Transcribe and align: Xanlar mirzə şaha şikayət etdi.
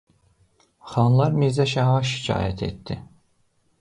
Xanlar 0.93 1.37
mirzə 1.43 1.67
şaha 1.73 1.99
şikayət 2.13 2.65
etdi. 2.69 2.99